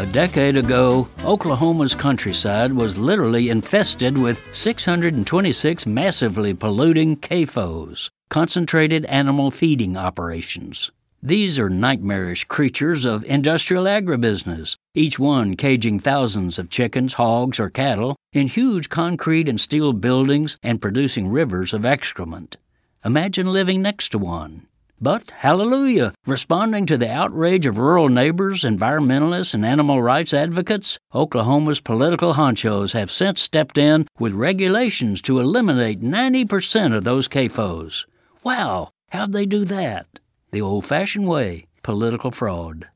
[0.00, 9.50] A decade ago, Oklahoma's countryside was literally infested with 626 massively polluting CAFOs, concentrated animal
[9.50, 10.90] feeding operations.
[11.22, 17.68] These are nightmarish creatures of industrial agribusiness, each one caging thousands of chickens, hogs, or
[17.68, 22.56] cattle in huge concrete and steel buildings and producing rivers of excrement.
[23.04, 24.66] Imagine living next to one.
[25.02, 31.80] But, hallelujah, responding to the outrage of rural neighbors, environmentalists, and animal rights advocates, Oklahoma's
[31.80, 38.04] political honchos have since stepped in with regulations to eliminate 90% of those CAFOs.
[38.44, 40.06] Wow, how'd they do that?
[40.50, 42.86] The old fashioned way political fraud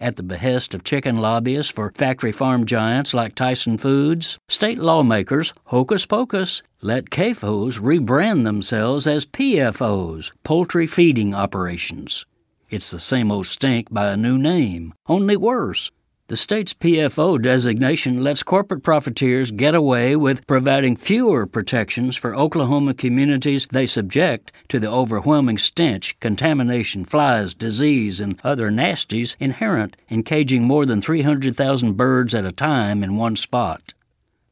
[0.00, 5.52] at the behest of chicken lobbyists for factory farm giants like Tyson Foods, state lawmakers,
[5.66, 12.24] hocus pocus, let CAFOs rebrand themselves as PFOs, poultry feeding operations.
[12.70, 15.90] It's the same old stink by a new name, only worse.
[16.30, 22.94] The state's PFO designation lets corporate profiteers get away with providing fewer protections for Oklahoma
[22.94, 30.22] communities they subject to the overwhelming stench, contamination, flies, disease, and other nasties inherent in
[30.22, 33.92] caging more than 300,000 birds at a time in one spot.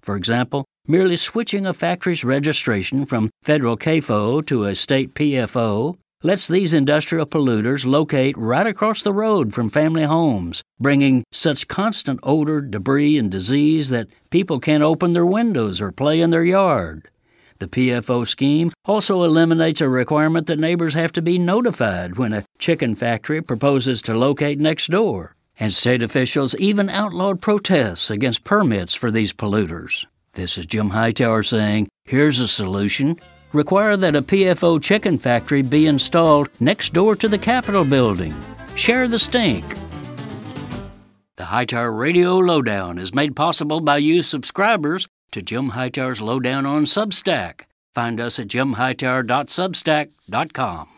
[0.02, 6.48] For example, merely switching a factory's registration from federal CAFO to a state PFO lets
[6.48, 12.60] these industrial polluters locate right across the road from family homes, bringing such constant odor,
[12.60, 17.08] debris, and disease that people can't open their windows or play in their yard.
[17.60, 22.44] The PFO scheme also eliminates a requirement that neighbors have to be notified when a
[22.58, 25.34] chicken factory proposes to locate next door.
[25.58, 30.06] And state officials even outlawed protests against permits for these polluters.
[30.34, 33.18] This is Jim Hightower saying, here's a solution
[33.52, 38.34] require that a PFO chicken factory be installed next door to the Capitol building.
[38.74, 39.64] Share the stink.
[41.36, 46.84] The Hightower Radio Lowdown is made possible by you subscribers to Jim Hightower's Lowdown on
[46.84, 47.62] Substack.
[47.94, 50.97] Find us at jimhightower.substack.com.